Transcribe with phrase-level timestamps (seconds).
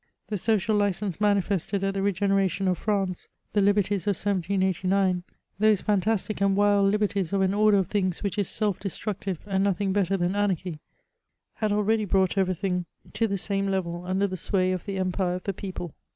[0.29, 5.21] The social license manifested at the regenera tion of France, the liberties of 1789—
[5.59, 9.63] those fatitastic and \^d liberties of an order of things which is self destructive and
[9.63, 10.79] nothing better than anarchy—
[11.61, 12.73] had already brought everything.
[12.73, 12.77] VOL.
[12.79, 12.85] I.
[13.13, 15.35] 2 b 316 MEMOIRS OF to the same level under the sway of the empire
[15.35, 15.93] of the people.